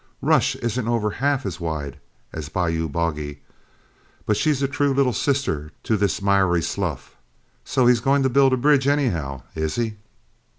Rush 0.23 0.55
isn't 0.55 0.87
over 0.87 1.11
half 1.11 1.45
as 1.45 1.59
wide 1.59 1.99
a 2.33 2.41
bayou 2.49 2.85
as 2.85 2.89
Boggy, 2.91 3.43
but 4.25 4.35
she's 4.35 4.63
a 4.63 4.67
true 4.67 4.95
little 4.95 5.13
sister 5.13 5.73
to 5.83 5.95
this 5.95 6.23
miry 6.23 6.63
slough. 6.63 7.15
So 7.63 7.85
he's 7.85 7.99
going 7.99 8.23
to 8.23 8.27
build 8.29 8.51
a 8.51 8.57
bridge 8.57 8.87
anyhow, 8.87 9.43
is 9.53 9.75
he?" 9.75 9.97